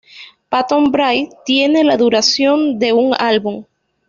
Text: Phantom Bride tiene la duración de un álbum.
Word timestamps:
Phantom 0.49 0.89
Bride 0.91 1.29
tiene 1.45 1.83
la 1.83 1.95
duración 1.95 2.79
de 2.79 2.91
un 2.91 3.13
álbum. 3.19 3.65